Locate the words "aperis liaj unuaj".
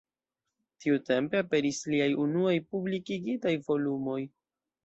1.41-2.57